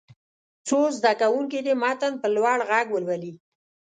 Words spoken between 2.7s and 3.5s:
ولولي.